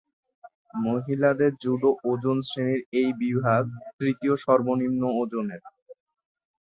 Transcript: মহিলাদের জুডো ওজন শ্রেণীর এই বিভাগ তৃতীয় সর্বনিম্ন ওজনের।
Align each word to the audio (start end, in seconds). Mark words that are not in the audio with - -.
মহিলাদের 0.83 1.51
জুডো 1.63 1.89
ওজন 2.03 2.37
শ্রেণীর 2.41 2.81
এই 2.99 3.09
বিভাগ 3.21 3.63
তৃতীয় 3.97 4.35
সর্বনিম্ন 4.37 5.01
ওজনের। 5.21 5.61